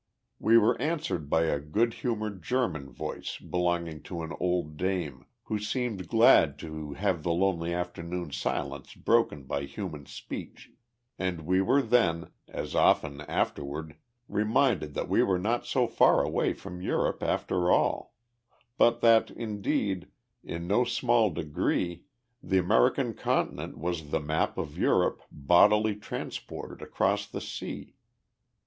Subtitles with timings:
[0.39, 5.59] We were answered by a good humoured German voice belonging to an old dame, who
[5.59, 10.71] seemed glad to have the lonely afternoon silence broken by human speech;
[11.19, 13.95] and we were then, as often afterward,
[14.27, 18.15] reminded that we were not so far away from Europe, after all;
[18.79, 20.07] but that, indeed,
[20.43, 22.05] in no small degree
[22.41, 27.93] the American continent was the map of Europe bodily transported across the sea.